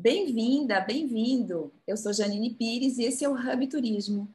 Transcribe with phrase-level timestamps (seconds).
[0.00, 1.72] Bem-vinda, bem-vindo.
[1.84, 4.32] Eu sou Janine Pires e esse é o Hub Turismo.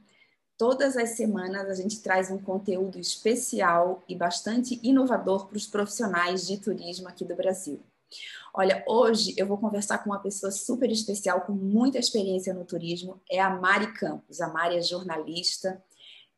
[0.58, 6.46] Todas as semanas a gente traz um conteúdo especial e bastante inovador para os profissionais
[6.46, 7.80] de turismo aqui do Brasil.
[8.54, 13.22] Olha, hoje eu vou conversar com uma pessoa super especial com muita experiência no turismo,
[13.32, 14.42] é a Mari Campos.
[14.42, 15.82] A Mari é jornalista,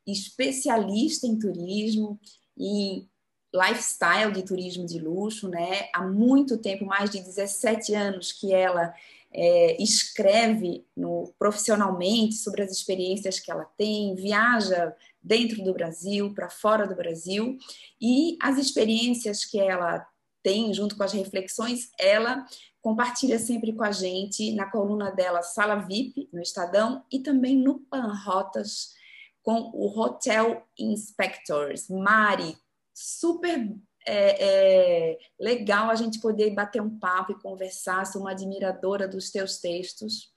[0.06, 2.16] especialista em turismo
[2.56, 3.08] e
[3.56, 5.88] lifestyle de turismo de luxo, né?
[5.94, 8.94] Há muito tempo, mais de 17 anos que ela
[9.32, 16.48] é, escreve no, profissionalmente sobre as experiências que ela tem, viaja dentro do Brasil, para
[16.48, 17.58] fora do Brasil,
[18.00, 20.06] e as experiências que ela
[20.42, 22.46] tem, junto com as reflexões, ela
[22.80, 27.80] compartilha sempre com a gente na coluna dela Sala VIP, no Estadão, e também no
[27.80, 28.94] Pan Rotas,
[29.42, 31.88] com o Hotel Inspectors.
[31.88, 32.56] Mari,
[32.96, 38.06] super é, é, legal a gente poder bater um papo e conversar.
[38.06, 40.32] Sou uma admiradora dos teus textos.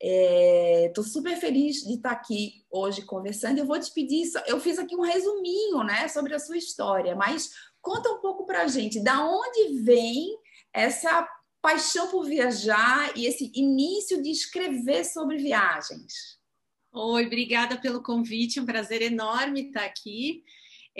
[0.00, 3.58] Estou é, super feliz de estar aqui hoje conversando.
[3.58, 7.50] Eu vou te pedir, eu fiz aqui um resuminho né, sobre a sua história, mas
[7.82, 10.38] conta um pouco para a gente, da onde vem
[10.72, 11.28] essa
[11.60, 16.38] paixão por viajar e esse início de escrever sobre viagens?
[16.92, 20.44] Oi, obrigada pelo convite, um prazer enorme estar aqui.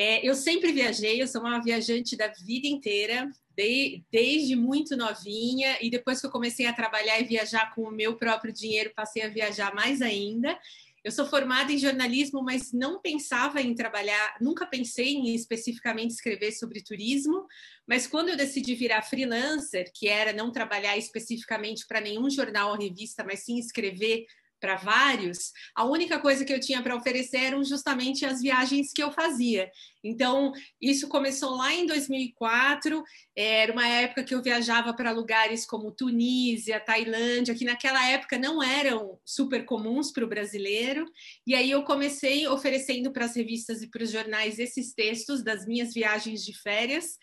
[0.00, 5.77] É, eu sempre viajei, eu sou uma viajante da vida inteira, de, desde muito novinha,
[5.80, 9.22] e depois que eu comecei a trabalhar e viajar com o meu próprio dinheiro, passei
[9.22, 10.56] a viajar mais ainda.
[11.02, 16.52] Eu sou formada em jornalismo, mas não pensava em trabalhar, nunca pensei em especificamente escrever
[16.52, 17.44] sobre turismo,
[17.84, 22.78] mas quando eu decidi virar freelancer, que era não trabalhar especificamente para nenhum jornal ou
[22.78, 24.27] revista, mas sim escrever
[24.61, 29.03] para vários, a única coisa que eu tinha para oferecer eram justamente as viagens que
[29.03, 29.70] eu fazia.
[30.03, 33.03] Então, isso começou lá em 2004,
[33.36, 38.62] era uma época que eu viajava para lugares como Tunísia, Tailândia, que naquela época não
[38.62, 41.05] eram super comuns para o brasileiro,
[41.47, 45.67] e aí eu comecei oferecendo para as revistas e para os jornais esses textos das
[45.67, 47.18] minhas viagens de férias,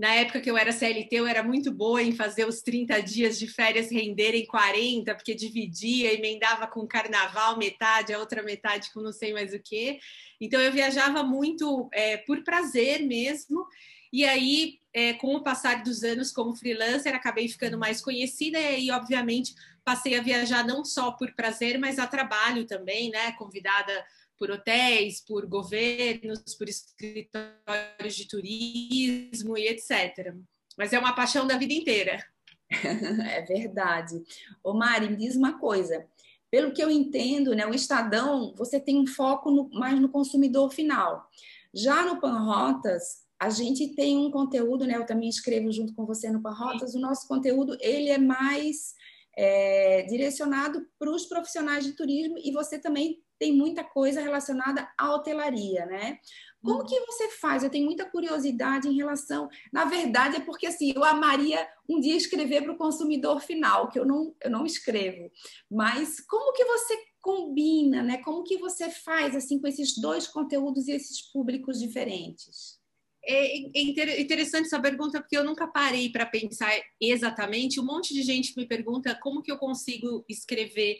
[0.00, 3.38] na época que eu era CLT, eu era muito boa em fazer os 30 dias
[3.38, 9.12] de férias renderem 40, porque dividia, emendava com carnaval metade, a outra metade com não
[9.12, 10.00] sei mais o que.
[10.40, 13.66] Então eu viajava muito é, por prazer mesmo.
[14.10, 18.66] E aí, é, com o passar dos anos como freelancer, acabei ficando mais conhecida e
[18.66, 23.32] aí, obviamente, passei a viajar não só por prazer, mas a trabalho também, né?
[23.32, 23.92] Convidada
[24.40, 30.34] por hotéis, por governos, por escritórios de turismo e etc.
[30.78, 32.24] Mas é uma paixão da vida inteira.
[32.70, 34.22] é verdade.
[34.64, 36.06] Ô Mari, me diz uma coisa.
[36.50, 40.72] Pelo que eu entendo, né, o Estadão, você tem um foco no, mais no consumidor
[40.72, 41.28] final.
[41.74, 44.96] Já no Panrotas, a gente tem um conteúdo, né?
[44.96, 46.94] Eu também escrevo junto com você no Panrotas.
[46.94, 48.94] O nosso conteúdo ele é mais
[49.36, 55.14] é, direcionado para os profissionais de turismo e você também tem muita coisa relacionada à
[55.14, 56.18] hotelaria, né?
[56.62, 57.64] Como que você faz?
[57.64, 59.48] Eu tenho muita curiosidade em relação.
[59.72, 63.98] Na verdade, é porque assim, eu amaria um dia escrever para o consumidor final, que
[63.98, 65.32] eu não, eu não escrevo.
[65.70, 68.18] Mas como que você combina, né?
[68.18, 72.78] Como que você faz assim com esses dois conteúdos e esses públicos diferentes?
[73.24, 77.80] É, é interessante essa pergunta porque eu nunca parei para pensar exatamente.
[77.80, 80.98] Um monte de gente me pergunta como que eu consigo escrever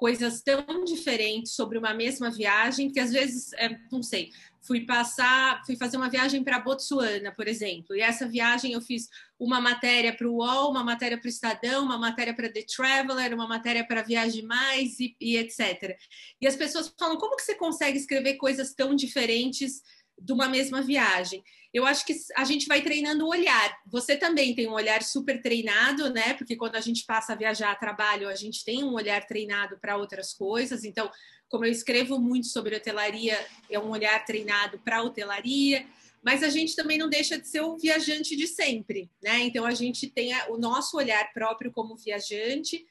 [0.00, 4.30] coisas tão diferentes sobre uma mesma viagem, que às vezes, é, não sei,
[4.62, 9.08] fui passar, fui fazer uma viagem para Botsuana, por exemplo, e essa viagem eu fiz
[9.38, 13.34] uma matéria para o UOL, uma matéria para o Estadão, uma matéria para The Traveler,
[13.34, 15.98] uma matéria para Viagem Mais e, e etc.
[16.40, 19.82] E as pessoas falam, como que você consegue escrever coisas tão diferentes
[20.20, 21.42] de uma mesma viagem.
[21.72, 23.78] Eu acho que a gente vai treinando o olhar.
[23.86, 26.34] Você também tem um olhar super treinado, né?
[26.34, 29.78] Porque quando a gente passa a viajar a trabalho, a gente tem um olhar treinado
[29.78, 30.84] para outras coisas.
[30.84, 31.10] Então,
[31.48, 33.38] como eu escrevo muito sobre hotelaria,
[33.70, 35.86] é um olhar treinado para hotelaria.
[36.22, 39.40] Mas a gente também não deixa de ser o viajante de sempre, né?
[39.40, 42.84] Então a gente tem o nosso olhar próprio como viajante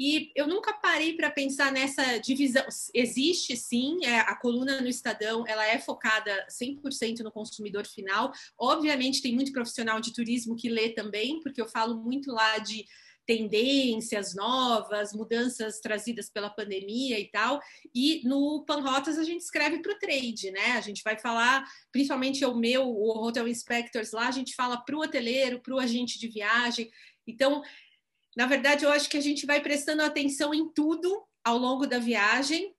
[0.00, 2.64] e eu nunca parei para pensar nessa divisão.
[2.94, 8.32] Existe sim, é, a coluna no Estadão, ela é focada 100% no consumidor final.
[8.58, 12.86] Obviamente tem muito profissional de turismo que lê também, porque eu falo muito lá de
[13.26, 17.60] tendências novas, mudanças trazidas pela pandemia e tal.
[17.94, 20.72] E no Panrotas a gente escreve para o trade, né?
[20.72, 21.62] A gente vai falar,
[21.92, 25.78] principalmente o meu, o Hotel Inspectors lá, a gente fala para o hoteleiro, para o
[25.78, 26.90] agente de viagem.
[27.26, 27.62] Então,
[28.40, 31.98] na verdade, eu acho que a gente vai prestando atenção em tudo ao longo da
[31.98, 32.74] viagem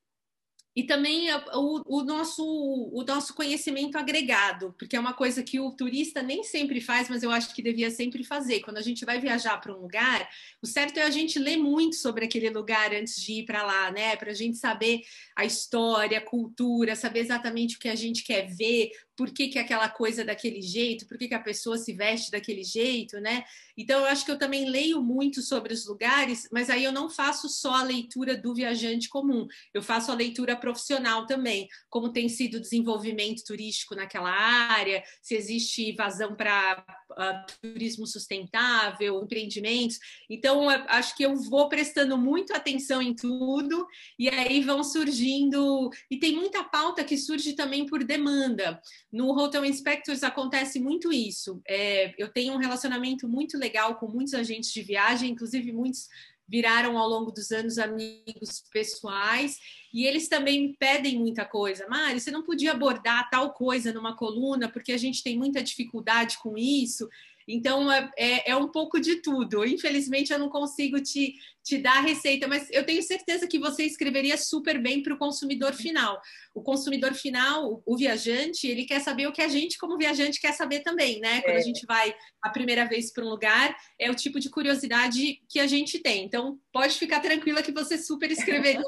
[0.73, 5.71] e também o, o, nosso, o nosso conhecimento agregado, porque é uma coisa que o
[5.71, 8.61] turista nem sempre faz, mas eu acho que devia sempre fazer.
[8.61, 10.29] Quando a gente vai viajar para um lugar,
[10.61, 13.91] o certo é a gente ler muito sobre aquele lugar antes de ir para lá,
[13.91, 14.15] né?
[14.15, 15.01] Para a gente saber
[15.35, 18.91] a história, a cultura, saber exatamente o que a gente quer ver,
[19.21, 22.31] por que, que aquela coisa é daquele jeito, por que, que a pessoa se veste
[22.31, 23.43] daquele jeito, né?
[23.77, 27.09] Então, eu acho que eu também leio muito sobre os lugares, mas aí eu não
[27.09, 32.29] faço só a leitura do viajante comum, eu faço a leitura profissional também, como tem
[32.29, 39.99] sido o desenvolvimento turístico naquela área, se existe vazão para uh, turismo sustentável, empreendimentos.
[40.29, 43.85] Então, acho que eu vou prestando muito atenção em tudo,
[44.17, 45.89] e aí vão surgindo.
[46.09, 48.81] E tem muita pauta que surge também por demanda.
[49.11, 51.61] No Hotel Inspectors acontece muito isso.
[51.67, 56.07] É, eu tenho um relacionamento muito legal com muitos agentes de viagem, inclusive muitos
[56.47, 59.57] viraram ao longo dos anos amigos pessoais
[59.93, 61.87] e eles também me pedem muita coisa.
[61.87, 66.37] Mari, você não podia abordar tal coisa numa coluna porque a gente tem muita dificuldade
[66.39, 67.07] com isso.
[67.53, 69.65] Então, é, é, é, um pouco de tudo.
[69.65, 73.83] Infelizmente, eu não consigo te, te dar a receita, mas eu tenho certeza que você
[73.83, 76.21] escreveria super bem para o consumidor final.
[76.53, 80.53] O consumidor final, o viajante, ele quer saber o que a gente, como viajante, quer
[80.53, 81.41] saber também, né?
[81.41, 81.63] Quando a é.
[81.63, 85.67] gente vai a primeira vez para um lugar, é o tipo de curiosidade que a
[85.67, 86.23] gente tem.
[86.23, 88.81] Então, pode ficar tranquila que você super escreveria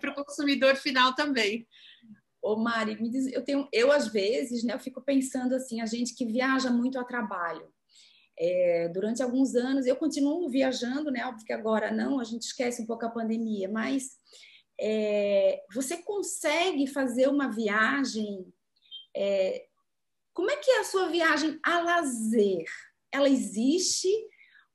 [0.00, 1.66] para o consumidor final também.
[2.42, 5.86] Ô Mari, me diz, eu tenho, eu às vezes, né, eu fico pensando assim, a
[5.86, 7.68] gente que viaja muito a trabalho,
[8.38, 11.24] é, durante alguns anos, eu continuo viajando, né?
[11.26, 14.16] Óbvio que agora não, a gente esquece um pouco a pandemia, mas
[14.78, 18.52] é, você consegue fazer uma viagem.
[19.16, 19.66] É,
[20.34, 22.66] como é que é a sua viagem a lazer?
[23.10, 24.10] Ela existe?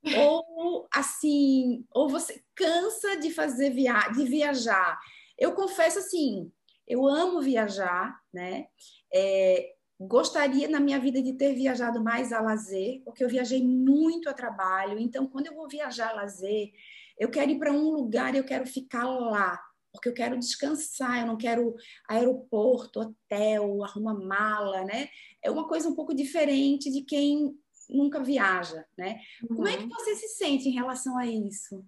[0.18, 5.00] ou assim, ou você cansa de fazer via de viajar?
[5.38, 6.52] Eu confesso assim,
[6.88, 8.68] eu amo viajar, né?
[9.13, 9.75] É,
[10.07, 14.33] Gostaria na minha vida de ter viajado mais a lazer, porque eu viajei muito a
[14.33, 14.98] trabalho.
[14.98, 16.71] Então, quando eu vou viajar a lazer,
[17.18, 19.59] eu quero ir para um lugar e eu quero ficar lá,
[19.94, 21.75] porque eu quero descansar, eu não quero
[22.09, 25.09] aeroporto, hotel, arruma mala, né?
[25.44, 27.56] É uma coisa um pouco diferente de quem
[27.89, 29.19] nunca viaja, né?
[29.44, 29.56] Uhum.
[29.57, 29.89] Como é que uhum.
[29.89, 31.86] você se sente em relação a isso?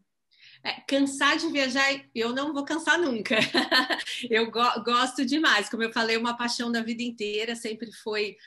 [0.66, 3.36] É, cansar de viajar, eu não vou cansar nunca.
[4.30, 5.70] eu go gosto demais.
[5.70, 8.38] Como eu falei, uma paixão da vida inteira, sempre foi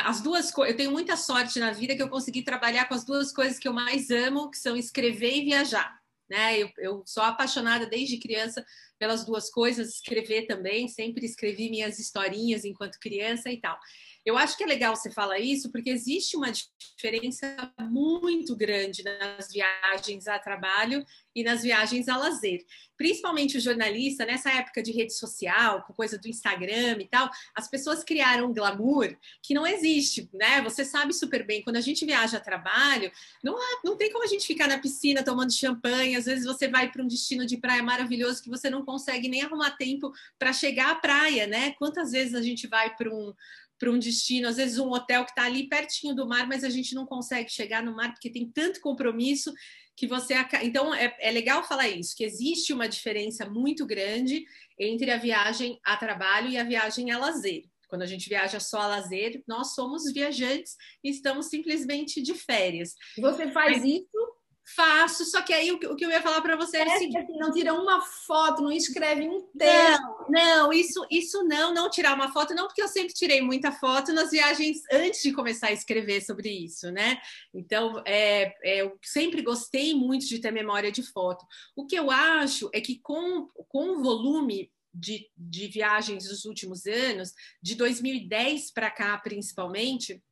[0.00, 0.72] as duas coisas.
[0.72, 3.66] Eu tenho muita sorte na vida que eu consegui trabalhar com as duas coisas que
[3.66, 5.98] eu mais amo, que são escrever e viajar.
[6.28, 6.58] Né?
[6.58, 8.64] Eu, eu sou apaixonada desde criança
[8.98, 13.78] pelas duas coisas, escrever também, sempre escrevi minhas historinhas enquanto criança e tal.
[14.24, 19.52] Eu acho que é legal você falar isso, porque existe uma diferença muito grande nas
[19.52, 21.04] viagens a trabalho
[21.34, 22.64] e nas viagens a lazer.
[22.96, 27.68] Principalmente o jornalista, nessa época de rede social, com coisa do Instagram e tal, as
[27.68, 30.62] pessoas criaram um glamour que não existe, né?
[30.62, 33.12] Você sabe super bem, quando a gente viaja a trabalho,
[33.42, 36.90] não, não tem como a gente ficar na piscina tomando champanhe, às vezes você vai
[36.90, 40.90] para um destino de praia maravilhoso que você não consegue nem arrumar tempo para chegar
[40.90, 41.74] à praia, né?
[41.78, 43.32] Quantas vezes a gente vai para um
[43.76, 46.70] para um destino, às vezes um hotel que está ali pertinho do mar, mas a
[46.70, 49.52] gente não consegue chegar no mar porque tem tanto compromisso
[49.96, 50.34] que você.
[50.62, 54.44] Então é, é legal falar isso, que existe uma diferença muito grande
[54.78, 57.64] entre a viagem a trabalho e a viagem a lazer.
[57.88, 62.94] Quando a gente viaja só a lazer, nós somos viajantes e estamos simplesmente de férias.
[63.18, 64.33] Você faz isso
[64.66, 67.52] Faço, só que aí o, que eu ia falar para você é, é assim, não
[67.52, 70.02] tira uma foto, não escreve um texto.
[70.02, 73.70] Não, não, isso, isso não, não tirar uma foto, não, porque eu sempre tirei muita
[73.70, 77.20] foto nas viagens antes de começar a escrever sobre isso, né?
[77.52, 81.44] Então, é, é, eu sempre gostei muito de ter memória de foto.
[81.76, 86.86] O que eu acho é que com, com o volume de, de viagens dos últimos
[86.86, 90.22] anos, de 2010 para cá principalmente,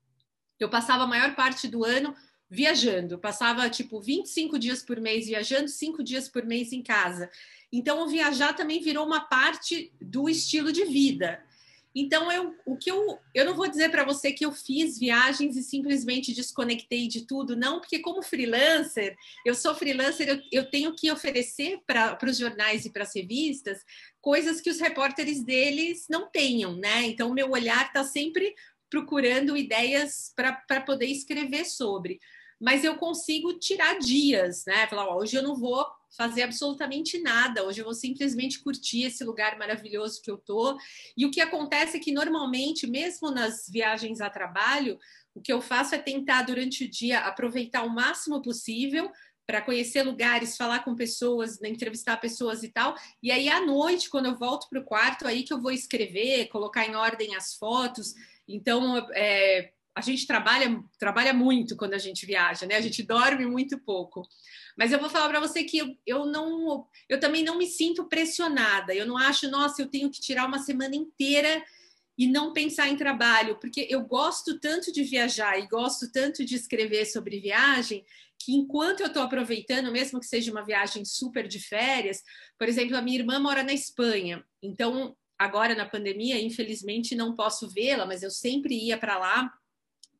[0.58, 2.14] eu passava a maior parte do ano
[2.52, 3.18] viajando.
[3.18, 7.30] Passava tipo 25 dias por mês viajando, 5 dias por mês em casa.
[7.72, 11.42] Então o viajar também virou uma parte do estilo de vida.
[11.94, 15.56] Então eu o que eu eu não vou dizer para você que eu fiz viagens
[15.56, 19.16] e simplesmente desconectei de tudo, não, porque como freelancer,
[19.46, 23.78] eu sou freelancer, eu, eu tenho que oferecer para os jornais e para as revistas
[24.20, 27.04] coisas que os repórteres deles não tenham, né?
[27.04, 28.54] Então o meu olhar está sempre
[28.90, 32.20] procurando ideias para poder escrever sobre
[32.62, 34.86] mas eu consigo tirar dias, né?
[34.86, 35.84] Falar, ó, hoje eu não vou
[36.16, 40.78] fazer absolutamente nada, hoje eu vou simplesmente curtir esse lugar maravilhoso que eu tô.
[41.16, 44.96] E o que acontece é que normalmente, mesmo nas viagens a trabalho,
[45.34, 49.10] o que eu faço é tentar durante o dia aproveitar o máximo possível
[49.44, 52.94] para conhecer lugares, falar com pessoas, né, entrevistar pessoas e tal.
[53.20, 56.46] E aí à noite, quando eu volto para o quarto, aí que eu vou escrever,
[56.46, 58.14] colocar em ordem as fotos.
[58.46, 62.76] Então, é, a gente trabalha, trabalha muito quando a gente viaja, né?
[62.76, 64.26] A gente dorme muito pouco.
[64.76, 68.08] Mas eu vou falar para você que eu, eu não, eu também não me sinto
[68.08, 68.94] pressionada.
[68.94, 71.62] Eu não acho, nossa, eu tenho que tirar uma semana inteira
[72.16, 76.54] e não pensar em trabalho, porque eu gosto tanto de viajar e gosto tanto de
[76.54, 78.04] escrever sobre viagem,
[78.38, 82.22] que enquanto eu estou aproveitando, mesmo que seja uma viagem super de férias,
[82.58, 87.68] por exemplo, a minha irmã mora na Espanha, então agora na pandemia, infelizmente não posso
[87.68, 89.50] vê-la, mas eu sempre ia para lá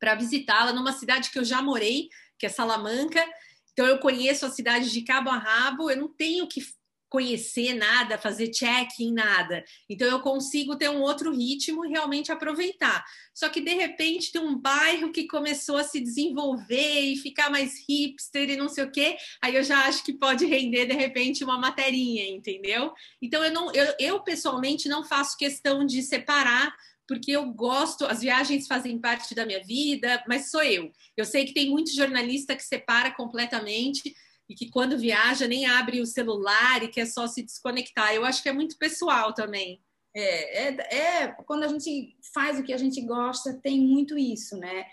[0.03, 3.25] para visitá-la numa cidade que eu já morei, que é Salamanca.
[3.71, 6.61] Então eu conheço a cidade de cabo a rabo, eu não tenho que
[7.07, 9.63] conhecer nada, fazer check em nada.
[9.89, 13.05] Então eu consigo ter um outro ritmo e realmente aproveitar.
[13.33, 17.75] Só que de repente tem um bairro que começou a se desenvolver e ficar mais
[17.87, 21.45] hipster e não sei o quê, aí eu já acho que pode render de repente
[21.45, 22.91] uma materinha, entendeu?
[23.21, 26.75] Então eu não eu, eu pessoalmente não faço questão de separar
[27.07, 30.91] porque eu gosto, as viagens fazem parte da minha vida, mas sou eu.
[31.17, 34.13] Eu sei que tem muito jornalista que separa completamente
[34.49, 38.13] e que quando viaja nem abre o celular e quer só se desconectar.
[38.13, 39.81] Eu acho que é muito pessoal também.
[40.15, 44.57] É, é, é quando a gente faz o que a gente gosta, tem muito isso,
[44.57, 44.85] né?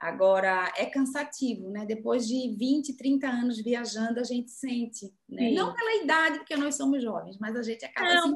[0.00, 1.84] Agora, é cansativo, né?
[1.84, 5.12] Depois de 20, 30 anos viajando, a gente sente.
[5.28, 5.50] Né?
[5.50, 8.34] Não pela idade, porque nós somos jovens, mas a gente acaba Não,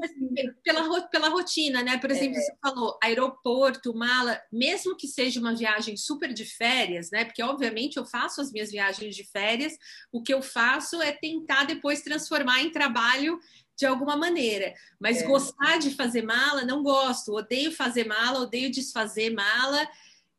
[0.61, 1.97] pela, pela rotina, né?
[1.97, 2.41] Por exemplo, é.
[2.41, 7.23] você falou aeroporto, mala, mesmo que seja uma viagem super de férias, né?
[7.23, 9.77] Porque, obviamente, eu faço as minhas viagens de férias,
[10.11, 13.39] o que eu faço é tentar depois transformar em trabalho
[13.75, 14.73] de alguma maneira.
[14.99, 15.25] Mas é.
[15.25, 17.33] gostar de fazer mala, não gosto.
[17.33, 19.87] Odeio fazer mala, odeio desfazer mala.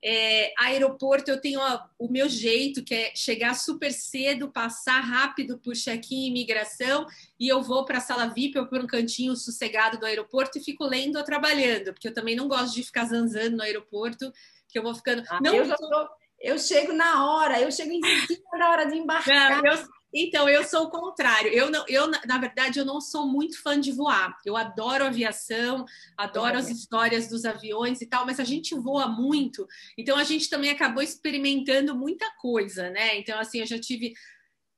[0.07, 5.59] É, aeroporto, eu tenho ó, o meu jeito, que é chegar super cedo, passar rápido
[5.59, 7.07] por check-in e imigração,
[7.41, 10.63] e eu vou para a sala VIP ou para um cantinho sossegado do aeroporto e
[10.63, 14.31] fico lendo ou trabalhando, porque eu também não gosto de ficar zanzando no aeroporto,
[14.69, 15.23] que eu vou ficando.
[15.27, 16.09] Ah, não, eu, tô...
[16.39, 19.63] eu chego na hora, eu chego em cima da hora de embarcar.
[19.63, 21.51] Não, eu, então, eu sou o contrário.
[21.51, 24.39] Eu, não, eu, na verdade, eu não sou muito fã de voar.
[24.45, 25.85] Eu adoro aviação,
[26.17, 29.67] adoro as histórias dos aviões e tal, mas a gente voa muito.
[29.99, 33.19] Então, a gente também acabou experimentando muita coisa, né?
[33.19, 34.15] Então, assim, eu já tive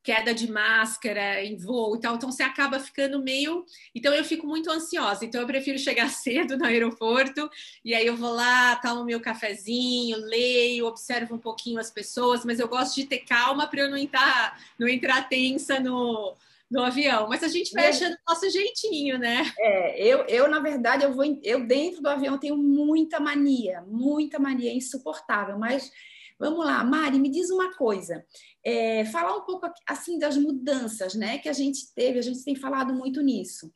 [0.06, 3.66] queda de máscara em voo e tal, então você acaba ficando meio.
[3.92, 7.50] Então eu fico muito ansiosa, então eu prefiro chegar cedo no aeroporto
[7.84, 12.60] e aí eu vou lá, tomo meu cafezinho, leio, observo um pouquinho as pessoas, mas
[12.60, 16.36] eu gosto de ter calma para eu não entrar, não entrar tensa no,
[16.70, 17.28] no avião.
[17.28, 19.52] Mas a gente vai achando o nosso jeitinho, né?
[19.58, 24.38] É, eu, eu, na verdade, eu vou eu dentro do avião tenho muita mania, muita
[24.38, 25.90] mania insuportável, mas
[26.38, 28.24] vamos lá, Mari, me diz uma coisa
[28.64, 32.54] é, falar um pouco assim das mudanças né, que a gente teve, a gente tem
[32.54, 33.72] falado muito nisso,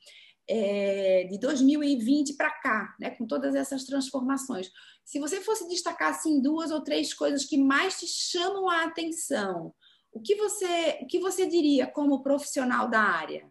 [0.48, 4.70] é, de 2020 para cá, né, com todas essas transformações.
[5.04, 9.72] Se você fosse destacar assim, duas ou três coisas que mais te chamam a atenção,
[10.12, 13.49] o que você, o que você diria como profissional da área?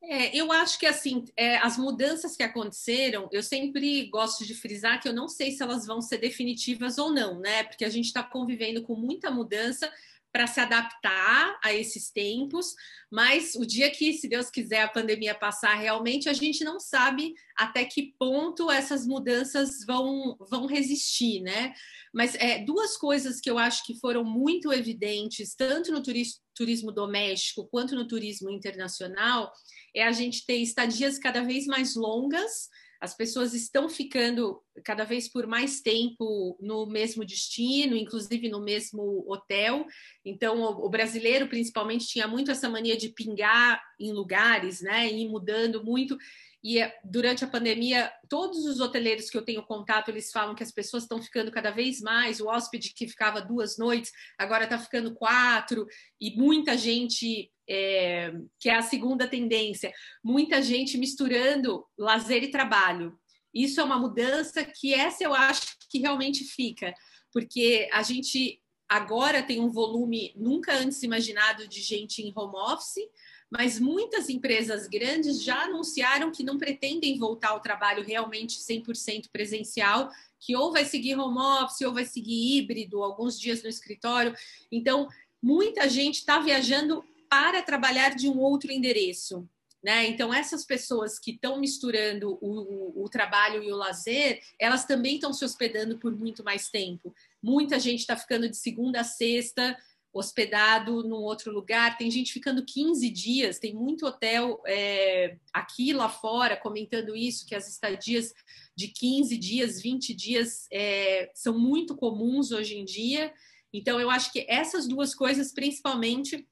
[0.00, 5.00] É, eu acho que assim, é, as mudanças que aconteceram, eu sempre gosto de frisar
[5.00, 7.64] que eu não sei se elas vão ser definitivas ou não, né?
[7.64, 9.92] Porque a gente está convivendo com muita mudança,
[10.32, 12.74] para se adaptar a esses tempos,
[13.10, 17.34] mas o dia que, se Deus quiser, a pandemia passar, realmente a gente não sabe
[17.56, 21.72] até que ponto essas mudanças vão, vão resistir, né?
[22.12, 26.92] Mas é, duas coisas que eu acho que foram muito evidentes, tanto no turismo, turismo
[26.92, 29.52] doméstico quanto no turismo internacional,
[29.94, 32.68] é a gente ter estadias cada vez mais longas
[33.00, 39.24] as pessoas estão ficando cada vez por mais tempo no mesmo destino, inclusive no mesmo
[39.28, 39.86] hotel.
[40.24, 45.06] Então, o, brasileiro, principalmente, tinha muito essa mania de pingar em lugares, né?
[45.06, 46.18] E ir mudando muito.
[46.62, 50.62] E eh, durante a pandemia, todos os hoteleiros que eu tenho contato, eles falam que
[50.62, 52.40] as pessoas estão ficando cada vez mais.
[52.40, 55.86] O hóspede que ficava duas noites, agora está ficando quatro,
[56.20, 63.18] e muita gente, é, que é a segunda tendência, muita gente misturando lazer e trabalho.
[63.54, 66.92] Isso é uma mudança que essa eu acho que realmente fica,
[67.32, 73.04] porque a gente agora tem um volume nunca antes imaginado de gente em home office
[73.50, 80.10] mas muitas empresas grandes já anunciaram que não pretendem voltar ao trabalho realmente 100% presencial,
[80.38, 84.34] que ou vai seguir home office ou vai seguir híbrido, alguns dias no escritório.
[84.70, 85.08] Então,
[85.42, 89.48] muita gente está viajando para trabalhar de um outro endereço.
[89.82, 90.08] Né?
[90.08, 95.14] Então, essas pessoas que estão misturando o, o, o, trabalho e o lazer, elas também
[95.14, 97.14] estão se hospedando por muito mais tempo.
[97.40, 99.76] Muita gente está ficando de segunda a sexta
[100.12, 106.08] hospedado num outro lugar, tem gente ficando 15 dias, tem muito hotel é, aqui lá
[106.08, 108.32] fora comentando isso, que as estadias
[108.74, 113.32] de 15 dias, 20 dias é, são muito comuns hoje em dia.
[113.72, 116.46] Então, eu acho que essas duas coisas, principalmente,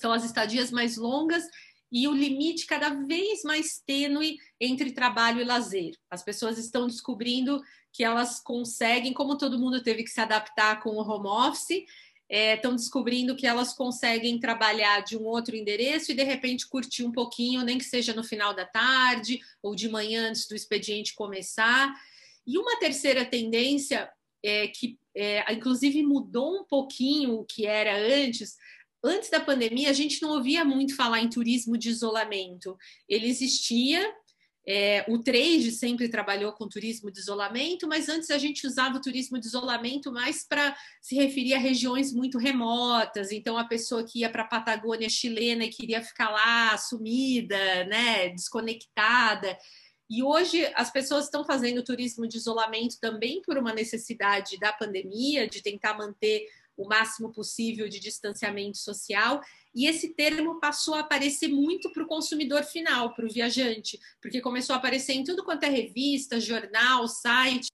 [0.00, 1.44] são as estadias mais longas
[1.90, 5.92] e o limite cada vez mais tênue entre trabalho e lazer.
[6.10, 7.62] As pessoas estão descobrindo
[7.92, 11.84] que elas conseguem, como todo mundo teve que se adaptar com o home office,
[12.28, 17.04] estão é, descobrindo que elas conseguem trabalhar de um outro endereço e de repente curtir
[17.04, 21.14] um pouquinho, nem que seja no final da tarde ou de manhã antes do expediente
[21.14, 21.92] começar.
[22.46, 24.10] E uma terceira tendência
[24.42, 28.56] é que, é, inclusive, mudou um pouquinho o que era antes.
[29.02, 32.76] Antes da pandemia, a gente não ouvia muito falar em turismo de isolamento.
[33.08, 34.12] Ele existia,
[34.70, 39.00] é, o trade sempre trabalhou com turismo de isolamento, mas antes a gente usava o
[39.00, 43.32] turismo de isolamento mais para se referir a regiões muito remotas.
[43.32, 48.28] Então, a pessoa que ia para a Patagônia chilena e queria ficar lá sumida, né,
[48.28, 49.56] desconectada.
[50.10, 55.48] E hoje as pessoas estão fazendo turismo de isolamento também por uma necessidade da pandemia,
[55.48, 56.46] de tentar manter
[56.78, 59.42] o máximo possível de distanciamento social.
[59.74, 64.40] E esse termo passou a aparecer muito para o consumidor final, para o viajante, porque
[64.40, 67.66] começou a aparecer em tudo quanto é revista, jornal, site.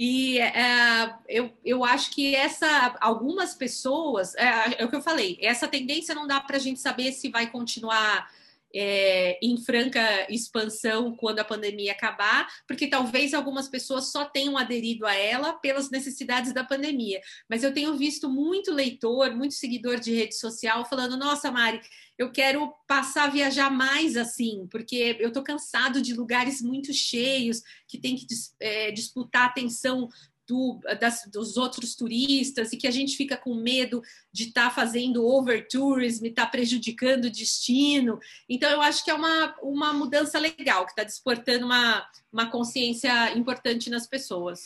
[0.00, 5.38] E é, eu, eu acho que essa algumas pessoas, é, é o que eu falei,
[5.40, 8.28] essa tendência não dá para a gente saber se vai continuar
[8.74, 15.06] é, em franca expansão quando a pandemia acabar, porque talvez algumas pessoas só tenham aderido
[15.06, 17.20] a ela pelas necessidades da pandemia.
[17.48, 21.80] Mas eu tenho visto muito leitor, muito seguidor de rede social falando: nossa, Mari,
[22.18, 27.62] eu quero passar a viajar mais assim, porque eu estou cansado de lugares muito cheios,
[27.88, 28.26] que tem que
[28.60, 30.08] é, disputar atenção
[30.46, 34.74] do, das, dos outros turistas e que a gente fica com medo de estar tá
[34.74, 38.18] fazendo overtourism, estar tá prejudicando o destino.
[38.48, 43.36] Então, eu acho que é uma, uma mudança legal, que está desportando uma, uma consciência
[43.36, 44.64] importante nas pessoas.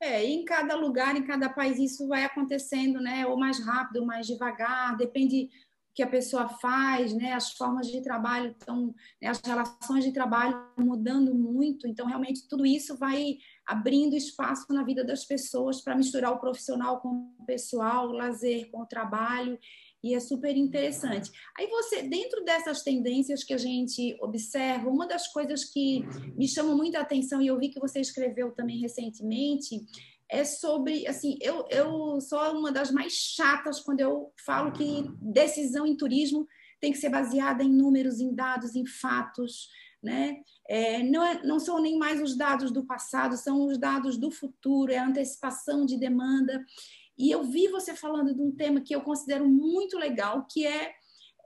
[0.00, 3.26] É, em cada lugar, em cada país, isso vai acontecendo, né?
[3.26, 5.50] Ou mais rápido, ou mais devagar, depende
[5.96, 7.32] que a pessoa faz, né?
[7.32, 9.28] As formas de trabalho estão, né?
[9.28, 11.88] as relações de trabalho mudando muito.
[11.88, 17.00] Então, realmente, tudo isso vai abrindo espaço na vida das pessoas para misturar o profissional
[17.00, 19.58] com o pessoal, o lazer com o trabalho.
[20.04, 21.32] E é super interessante.
[21.58, 26.04] Aí você, dentro dessas tendências que a gente observa, uma das coisas que
[26.36, 29.80] me chama muita atenção, e eu vi que você escreveu também recentemente,
[30.30, 35.86] é sobre, assim, eu, eu sou uma das mais chatas quando eu falo que decisão
[35.86, 36.46] em turismo
[36.80, 39.68] tem que ser baseada em números, em dados, em fatos,
[40.02, 40.36] né?
[40.68, 44.30] É, não, é, não são nem mais os dados do passado, são os dados do
[44.30, 46.64] futuro, é a antecipação de demanda.
[47.16, 50.92] E eu vi você falando de um tema que eu considero muito legal, que é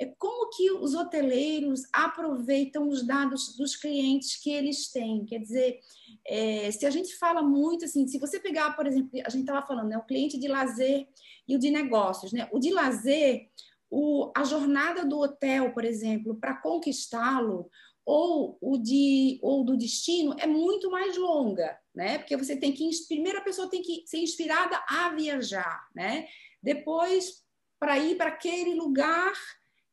[0.00, 5.26] é como que os hoteleiros aproveitam os dados dos clientes que eles têm.
[5.26, 5.78] Quer dizer,
[6.26, 9.64] é, se a gente fala muito assim, se você pegar, por exemplo, a gente estava
[9.66, 11.06] falando, né, o cliente de lazer
[11.46, 12.48] e o de negócios, né?
[12.50, 13.50] O de lazer,
[13.90, 17.70] o, a jornada do hotel, por exemplo, para conquistá-lo,
[18.02, 22.18] ou o de ou do destino é muito mais longa, né?
[22.18, 26.26] Porque você tem que primeiro a pessoa tem que ser inspirada a viajar, né?
[26.62, 27.44] Depois
[27.78, 29.32] para ir para aquele lugar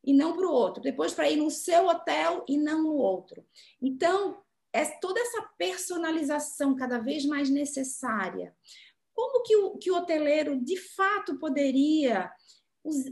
[0.07, 3.45] e não para o outro, depois para ir no seu hotel e não no outro.
[3.81, 4.41] Então,
[4.71, 8.55] é toda essa personalização cada vez mais necessária.
[9.13, 12.31] Como que o, que o hoteleiro de fato poderia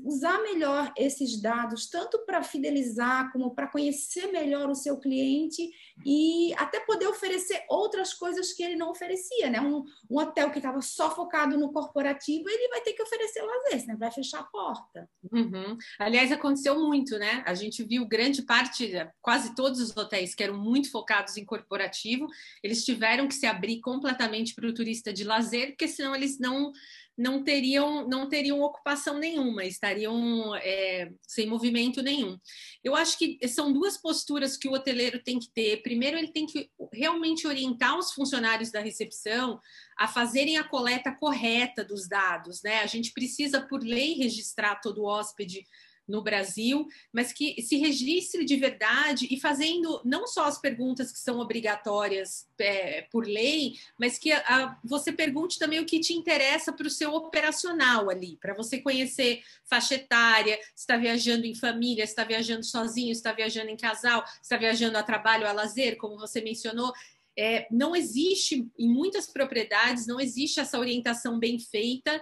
[0.04, 5.70] usar melhor esses dados, tanto para fidelizar, como para conhecer melhor o seu cliente
[6.06, 9.60] e até poder oferecer outras coisas que ele não oferecia, né?
[9.60, 13.86] Um, um hotel que estava só focado no corporativo, ele vai ter que oferecer lazer,
[13.88, 13.96] né?
[13.98, 15.10] Vai fechar a porta.
[15.32, 15.78] Uhum.
[16.00, 17.44] Aliás, aconteceu muito, né?
[17.46, 22.28] A gente viu grande parte, quase todos os hotéis que eram muito focados em corporativo,
[22.64, 26.72] eles tiveram que se abrir completamente para o turista de lazer, porque senão eles não
[27.18, 32.38] não teriam, não teriam ocupação nenhuma, estariam é, sem movimento nenhum.
[32.84, 35.82] Eu acho que são duas posturas que o hoteleiro tem que ter.
[35.82, 39.60] Primeiro, ele tem que realmente orientar os funcionários da recepção
[39.98, 42.62] a fazerem a coleta correta dos dados.
[42.62, 42.82] Né?
[42.82, 45.66] A gente precisa, por lei, registrar todo hóspede
[46.08, 51.20] no Brasil, mas que se registre de verdade e fazendo não só as perguntas que
[51.20, 56.14] são obrigatórias é, por lei, mas que a, a, você pergunte também o que te
[56.14, 62.04] interessa para o seu operacional ali, para você conhecer faixa etária, está viajando em família,
[62.04, 66.42] está viajando sozinho, está viajando em casal, está viajando a trabalho, a lazer, como você
[66.42, 66.94] mencionou.
[67.38, 72.22] é, não existe, em muitas propriedades, não existe essa orientação bem feita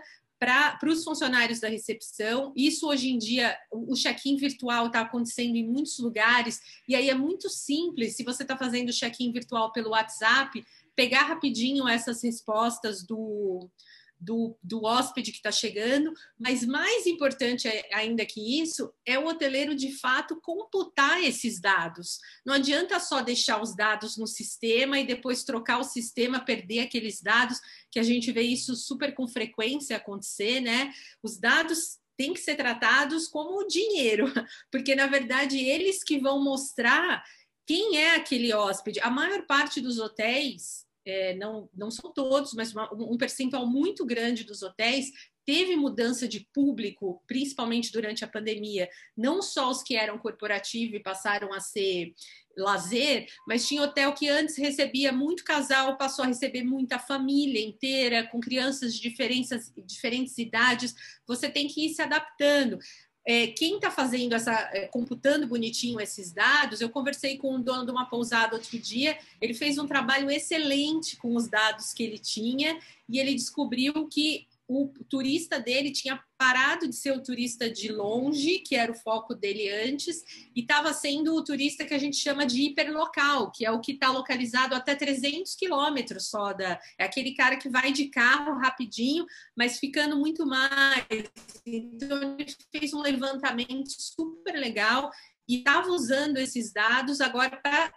[0.80, 2.52] para os funcionários da recepção.
[2.56, 7.16] Isso hoje em dia, o check-in virtual está acontecendo em muitos lugares, e aí é
[7.16, 10.64] muito simples, se você está fazendo check-in virtual pelo WhatsApp,
[10.96, 13.70] pegar rapidinho essas respostas do,
[14.24, 19.76] do, do hóspede que está chegando, mas mais importante ainda que isso é o hoteleiro
[19.76, 22.20] de fato computar esses dados.
[22.46, 27.22] Não adianta só deixar os dados no sistema e depois trocar o sistema, perder aqueles
[27.22, 27.60] dados,
[27.92, 30.94] que a gente vê isso super com frequência acontecer, né?
[31.22, 34.26] Os dados têm que ser tratados como dinheiro,
[34.72, 37.24] porque na verdade eles que vão mostrar
[37.66, 39.00] quem é aquele hóspede.
[39.02, 44.06] A maior parte dos hotéis é, não, não são todos, mas uma, um percentual muito
[44.06, 45.12] grande dos hotéis
[45.46, 48.90] teve mudança de público, principalmente durante a pandemia.
[49.16, 52.14] Não só os que eram corporativo e passaram a ser
[52.56, 58.28] lazer, mas tinha hotel que antes recebia muito casal, passou a receber muita família inteira,
[58.28, 60.94] com crianças de diferentes, diferentes idades.
[61.28, 62.78] Você tem que ir se adaptando
[63.26, 67.86] é, quem está fazendo essa, é, computando bonitinho esses dados, eu conversei com o dono
[67.86, 72.18] de uma pousada outro dia, ele fez um trabalho excelente com os dados que ele
[72.18, 74.48] tinha e ele descobriu que
[74.82, 79.36] o turista dele tinha parado de ser o turista de longe, que era o foco
[79.36, 80.24] dele antes,
[80.56, 83.94] e estava sendo o turista que a gente chama de hiperlocal, que é o que
[83.94, 86.80] está localizado até 300 quilômetros só da.
[86.98, 91.06] É aquele cara que vai de carro rapidinho, mas ficando muito mais.
[91.66, 95.12] Então, ele fez um levantamento super legal
[95.48, 97.94] e estava usando esses dados agora para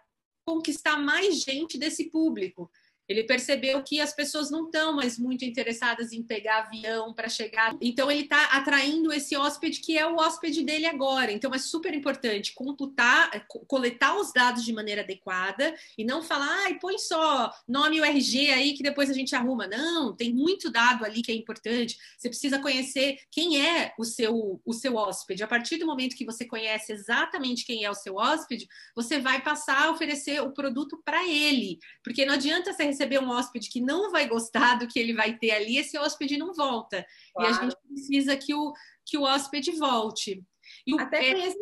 [0.47, 2.71] conquistar mais gente desse público.
[3.09, 7.77] Ele percebeu que as pessoas não estão mais muito interessadas em pegar avião para chegar.
[7.81, 11.31] Então, ele está atraindo esse hóspede que é o hóspede dele agora.
[11.31, 16.79] Então, é super importante computar, coletar os dados de maneira adequada e não falar, ai,
[16.79, 19.67] põe só nome URG aí que depois a gente arruma.
[19.67, 21.97] Não, tem muito dado ali que é importante.
[22.17, 25.43] Você precisa conhecer quem é o seu, o seu hóspede.
[25.43, 29.43] A partir do momento que você conhece exatamente quem é o seu hóspede, você vai
[29.43, 31.79] passar a oferecer o produto para ele.
[32.03, 35.37] Porque não adianta você receber um hóspede que não vai gostar do que ele vai
[35.37, 37.05] ter ali, esse hóspede não volta.
[37.35, 37.51] Claro.
[37.51, 38.73] E a gente precisa que o,
[39.05, 40.43] que o hóspede volte.
[40.91, 41.59] O, Até conhecer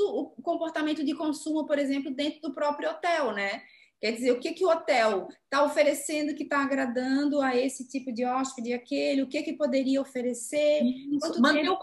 [0.00, 3.62] o, o comportamento de consumo, por exemplo, dentro do próprio hotel, né?
[4.00, 8.12] Quer dizer, o que, que o hotel está oferecendo que está agradando a esse tipo
[8.12, 10.82] de hóspede, aquele, o que, que poderia oferecer?
[11.38, 11.78] Manter o,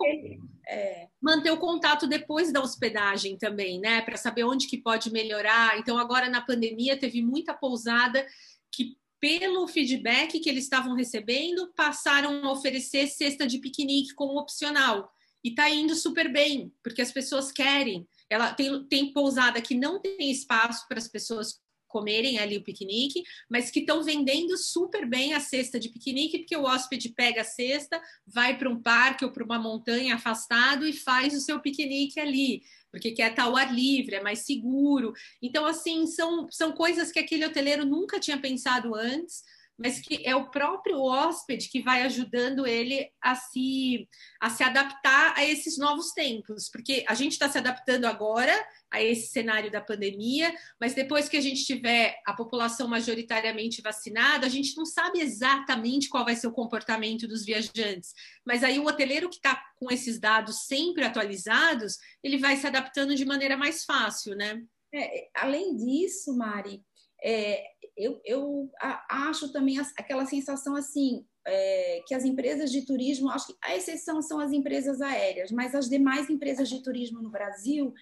[0.67, 1.07] é...
[1.19, 4.01] manter o contato depois da hospedagem também, né?
[4.01, 5.79] Para saber onde que pode melhorar.
[5.79, 8.23] Então, agora na pandemia, teve muita pousada
[8.71, 15.11] que, pelo feedback que eles estavam recebendo, passaram a oferecer cesta de piquenique como opcional.
[15.43, 18.07] E está indo super bem, porque as pessoas querem.
[18.29, 21.59] Ela tem, tem pousada que não tem espaço para as pessoas
[21.91, 26.55] comerem ali o piquenique, mas que estão vendendo super bem a cesta de piquenique, porque
[26.55, 30.93] o hóspede pega a cesta, vai para um parque ou para uma montanha afastado e
[30.93, 35.13] faz o seu piquenique ali, porque quer estar ao ar livre, é mais seguro.
[35.41, 39.43] Então, assim, são, são coisas que aquele hoteleiro nunca tinha pensado antes
[39.81, 44.07] mas que é o próprio hóspede que vai ajudando ele a se,
[44.39, 48.53] a se adaptar a esses novos tempos, porque a gente está se adaptando agora
[48.91, 54.45] a esse cenário da pandemia, mas depois que a gente tiver a população majoritariamente vacinada,
[54.45, 58.13] a gente não sabe exatamente qual vai ser o comportamento dos viajantes.
[58.45, 63.15] Mas aí o hoteleiro que está com esses dados sempre atualizados, ele vai se adaptando
[63.15, 64.61] de maneira mais fácil, né?
[64.93, 66.83] É, além disso, Mari,
[67.23, 67.63] é,
[67.95, 68.71] eu, eu
[69.09, 74.21] acho também aquela sensação assim, é, que as empresas de turismo, acho que a exceção
[74.21, 77.93] são as empresas aéreas, mas as demais empresas de turismo no Brasil,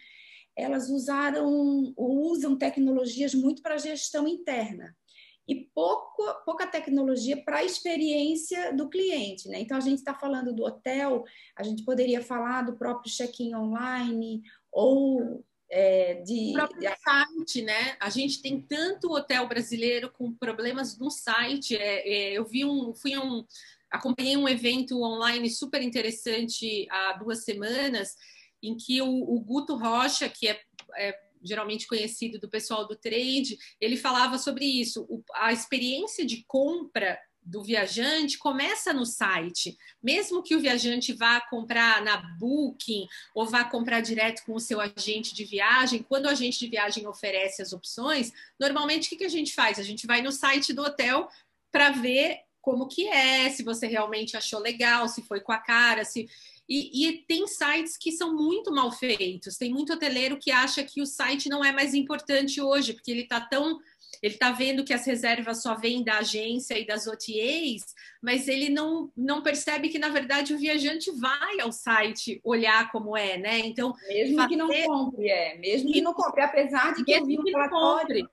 [0.56, 4.96] elas usaram ou usam tecnologias muito para gestão interna
[5.50, 9.50] e pouco, pouca tecnologia para a experiência do cliente.
[9.50, 9.60] Né?
[9.62, 11.24] Então, a gente está falando do hotel,
[11.58, 16.96] a gente poderia falar do próprio check-in online ou é, de, o próprio de...
[16.98, 17.96] site, né?
[18.00, 21.76] A gente tem tanto hotel brasileiro com problemas no site.
[21.76, 23.46] É, é, eu vi um, fui um,
[23.92, 28.16] acompanhei um evento online super interessante há duas semanas,
[28.62, 30.60] em que o, o Guto Rocha, que é,
[30.98, 35.06] é geralmente conhecido do pessoal do trade, ele falava sobre isso.
[35.10, 37.18] O, a experiência de compra
[37.50, 39.78] do viajante começa no site.
[40.02, 44.80] Mesmo que o viajante vá comprar na Booking ou vá comprar direto com o seu
[44.80, 49.30] agente de viagem, quando o agente de viagem oferece as opções, normalmente o que, a
[49.30, 49.80] gente faz?
[49.80, 51.28] A gente vai no site do hotel
[51.72, 56.06] para ver como que é, se você realmente achou legal, se foi com a cara,
[56.06, 56.30] se
[56.68, 59.58] e, e, tem sites que são muito mal feitos.
[59.58, 63.24] Tem muito hoteleiro que acha que o site não é mais importante hoje, porque ele
[63.24, 63.80] está tão
[64.22, 67.84] ele está vendo que as reservas só vêm da agência e das OTAs,
[68.22, 73.16] mas ele não, não percebe que, na verdade, o viajante vai ao site olhar como
[73.16, 73.60] é, né?
[73.60, 74.50] Então, mesmo fazer...
[74.50, 78.30] que não compre, é, mesmo que não compre, apesar de que eu vi um relatório,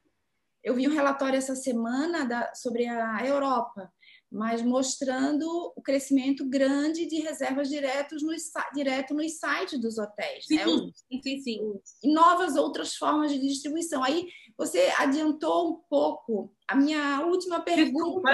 [0.62, 3.93] eu vi um relatório essa semana da, sobre a Europa
[4.31, 8.33] mas mostrando o crescimento grande de reservas diretos no,
[8.75, 10.45] direto nos sites dos hotéis.
[10.51, 10.65] Né?
[10.65, 11.21] Sim, né?
[11.23, 11.61] sim, sim.
[12.03, 14.03] E novas outras formas de distribuição.
[14.03, 14.27] Aí
[14.59, 18.31] você adiantou um pouco a minha última pergunta.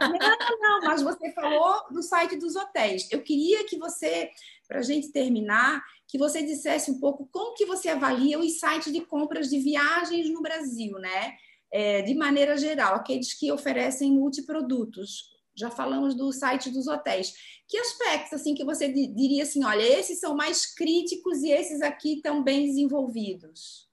[0.00, 3.10] não, não, mas você falou do site dos hotéis.
[3.10, 4.30] Eu queria que você,
[4.68, 8.92] para a gente terminar, que você dissesse um pouco como que você avalia os sites
[8.92, 11.36] de compras de viagens no Brasil, né?
[11.72, 15.30] É, de maneira geral, aqueles que oferecem multiprodutos.
[15.54, 17.32] Já falamos do site dos hotéis.
[17.68, 22.14] Que aspectos assim que você diria assim, olha, esses são mais críticos e esses aqui
[22.14, 23.90] estão bem desenvolvidos?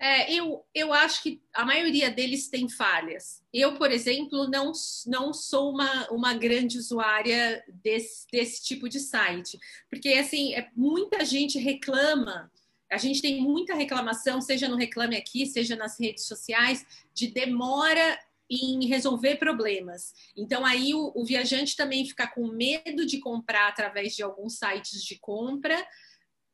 [0.00, 3.42] É, eu, eu acho que a maioria deles tem falhas.
[3.52, 4.70] Eu, por exemplo, não,
[5.06, 9.58] não sou uma, uma grande usuária desse, desse tipo de site,
[9.90, 12.50] porque assim, é, muita gente reclama
[12.90, 18.18] a gente tem muita reclamação, seja no Reclame Aqui, seja nas redes sociais, de demora
[18.50, 20.14] em resolver problemas.
[20.36, 25.02] Então, aí o, o, viajante também fica com medo de comprar através de alguns sites
[25.04, 25.76] de compra,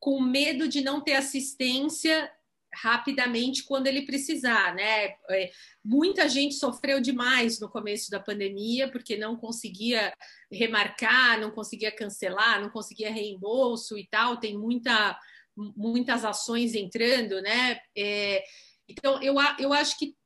[0.01, 2.31] com medo de não ter assistência
[2.75, 5.15] rapidamente quando ele precisar, né?
[5.31, 5.53] É,
[5.85, 10.13] muita gente sofreu demais no começo da pandemia porque não conseguia
[10.51, 14.39] remarcar, não conseguia cancelar, não conseguia reembolso e tal.
[14.39, 15.17] Tem muita
[15.57, 17.81] muitas ações entrando, né?
[17.97, 18.45] É,
[18.89, 20.17] então, eu, eu acho que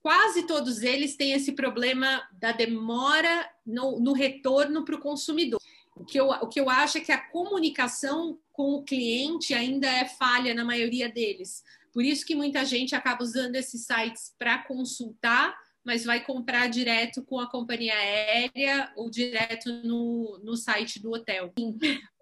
[0.00, 5.60] quase todos eles têm esse problema da demora no, no retorno para o consumidor.
[5.94, 9.86] O que, eu, o que eu acho é que a comunicação com o cliente ainda
[9.86, 11.62] é falha na maioria deles.
[11.92, 17.22] Por isso que muita gente acaba usando esses sites para consultar mas vai comprar direto
[17.24, 21.52] com a companhia aérea ou direto no, no site do hotel.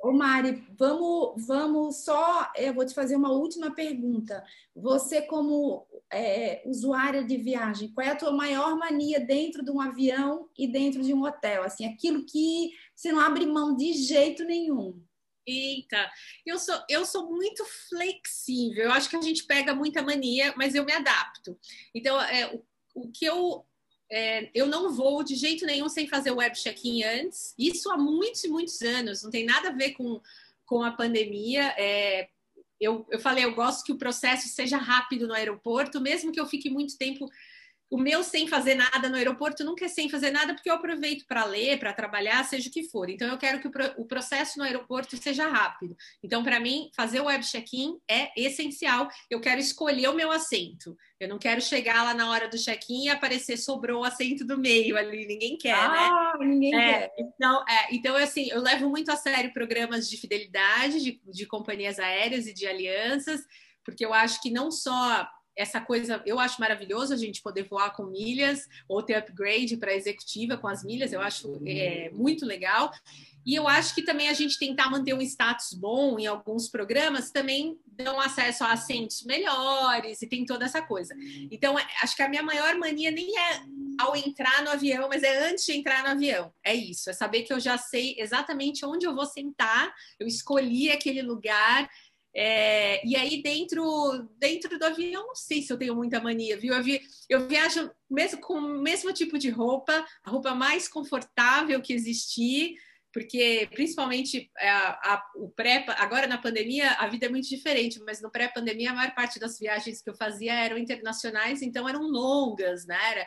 [0.02, 4.42] Ô Mari, vamos, vamos só, eu vou te fazer uma última pergunta.
[4.74, 9.80] Você como é, usuária de viagem, qual é a tua maior mania dentro de um
[9.80, 11.62] avião e dentro de um hotel?
[11.62, 15.02] Assim, aquilo que você não abre mão de jeito nenhum.
[15.46, 16.10] Eita,
[16.46, 18.84] eu sou, eu sou muito flexível.
[18.84, 21.58] Eu acho que a gente pega muita mania, mas eu me adapto.
[21.94, 22.62] Então, é, o
[23.14, 23.64] que eu
[24.12, 27.54] é, eu não vou de jeito nenhum sem fazer o web check-in antes.
[27.56, 30.20] Isso há muitos e muitos anos, não tem nada a ver com,
[30.66, 31.72] com a pandemia.
[31.78, 32.28] É,
[32.80, 36.46] eu, eu falei, eu gosto que o processo seja rápido no aeroporto, mesmo que eu
[36.46, 37.28] fique muito tempo
[37.90, 41.26] o meu sem fazer nada no aeroporto nunca é sem fazer nada, porque eu aproveito
[41.26, 43.10] para ler, para trabalhar, seja o que for.
[43.10, 43.66] Então, eu quero que
[43.98, 45.96] o, processo no aeroporto seja rápido.
[46.22, 49.08] Então, para mim, fazer o web check-in é essencial.
[49.28, 50.96] Eu quero escolher o meu assento.
[51.18, 54.56] Eu não quero chegar lá na hora do check-in e aparecer sobrou o assento do
[54.56, 55.26] meio ali.
[55.26, 55.98] Ninguém quer, né?
[55.98, 56.46] ah, né?
[56.46, 57.14] Ninguém é, quer.
[57.18, 61.98] Então, é, então, assim, eu levo muito a sério programas de fidelidade de, de companhias
[61.98, 63.40] aéreas e de alianças,
[63.84, 65.28] porque eu acho que não só
[65.60, 69.94] essa coisa, eu acho maravilhoso a gente poder voar com milhas ou ter upgrade para
[69.94, 72.90] executiva com as milhas, eu acho é, muito legal.
[73.44, 77.30] E eu acho que também a gente tentar manter um status bom em alguns programas
[77.30, 81.14] também dão acesso a assentos melhores e tem toda essa coisa.
[81.50, 83.62] Então, é, acho que a minha maior mania nem é
[83.98, 86.52] ao entrar no avião, mas é antes de entrar no avião.
[86.64, 90.90] É isso, é saber que eu já sei exatamente onde eu vou sentar, eu escolhi
[90.90, 91.88] aquele lugar
[92.34, 96.74] é, e aí, dentro, dentro do avião, não sei se eu tenho muita mania, viu?
[96.74, 101.82] Eu, vi, eu viajo mesmo com o mesmo tipo de roupa, a roupa mais confortável
[101.82, 102.76] que existir,
[103.12, 108.00] porque principalmente é, a, a, o pré, agora na pandemia a vida é muito diferente,
[108.06, 112.02] mas no pré-pandemia a maior parte das viagens que eu fazia eram internacionais, então eram
[112.02, 112.98] longas, né?
[113.10, 113.26] Era,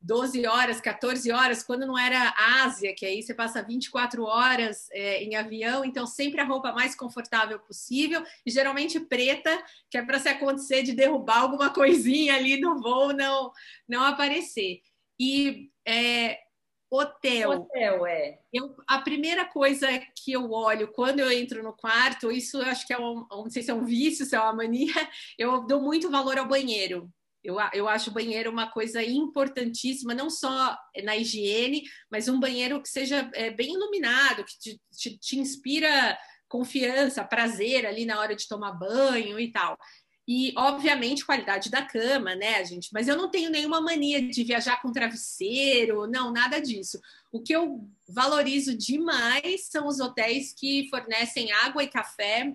[0.00, 5.22] 12 horas, 14 horas, quando não era Ásia, que aí você passa 24 horas é,
[5.22, 9.50] em avião, então sempre a roupa mais confortável possível, e geralmente preta,
[9.90, 13.50] que é para se acontecer de derrubar alguma coisinha ali no voo não,
[13.88, 14.80] não aparecer.
[15.18, 16.38] E é,
[16.90, 17.50] hotel.
[17.50, 18.38] Hotel, é.
[18.52, 22.86] Eu, a primeira coisa que eu olho quando eu entro no quarto, isso eu acho
[22.86, 24.94] que é um, não sei se é um vício, se é uma mania,
[25.36, 27.12] eu dou muito valor ao banheiro.
[27.42, 32.82] Eu, eu acho o banheiro uma coisa importantíssima, não só na higiene, mas um banheiro
[32.82, 38.34] que seja é, bem iluminado, que te, te, te inspira confiança, prazer ali na hora
[38.34, 39.78] de tomar banho e tal.
[40.30, 42.90] E, obviamente, qualidade da cama, né, gente?
[42.92, 47.00] Mas eu não tenho nenhuma mania de viajar com travesseiro, não, nada disso.
[47.32, 52.54] O que eu valorizo demais são os hotéis que fornecem água e café,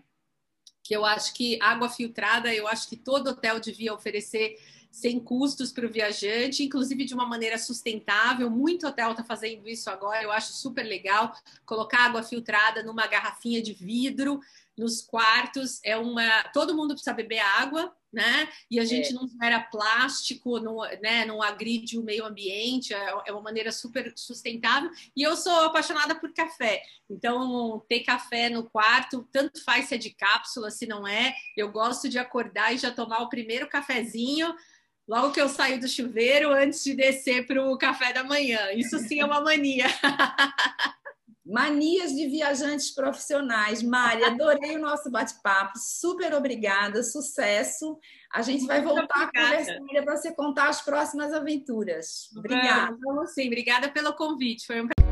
[0.84, 4.58] que eu acho que água filtrada, eu acho que todo hotel devia oferecer
[4.92, 8.48] sem custos para o viajante, inclusive de uma maneira sustentável.
[8.48, 11.34] Muito hotel está fazendo isso agora, eu acho super legal.
[11.66, 14.40] Colocar água filtrada numa garrafinha de vidro
[14.78, 16.44] nos quartos é uma.
[16.54, 18.48] Todo mundo precisa beber água, né?
[18.70, 19.14] E a gente é.
[19.14, 24.14] não gera plástico, não, né, não agride o meio ambiente, é, é uma maneira super
[24.16, 24.90] sustentável.
[25.16, 29.98] E eu sou apaixonada por café, então ter café no quarto, tanto faz se é
[29.98, 31.34] de cápsula, se não é.
[31.58, 34.54] Eu gosto de acordar e já tomar o primeiro cafezinho.
[35.08, 38.72] Logo que eu saio do chuveiro, antes de descer para o café da manhã.
[38.74, 39.86] Isso sim é uma mania.
[41.54, 43.84] Manias de viajantes profissionais.
[43.84, 45.78] Mari, adorei o nosso bate-papo.
[45.78, 48.00] Super obrigada, sucesso.
[48.34, 52.28] A gente vai voltar com a conversinha para você contar as próximas aventuras.
[52.36, 52.98] Obrigada.
[53.00, 54.66] Vamos, sim, obrigada pelo convite.
[54.66, 55.04] Foi um prazer.